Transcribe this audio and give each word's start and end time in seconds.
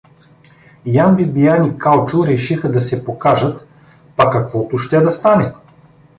Ян 1.03 1.15
Бибиян 1.15 1.63
и 1.65 1.77
Калчо 1.79 2.27
решиха 2.27 2.71
да 2.71 2.81
се 2.81 3.05
покажат, 3.05 3.67
па 4.15 4.29
каквото 4.31 4.77
ще 4.77 4.99
да 4.99 5.11
стане. 5.11 5.53